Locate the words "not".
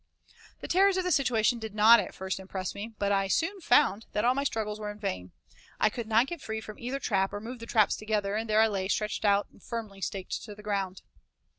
1.75-1.99, 6.07-6.25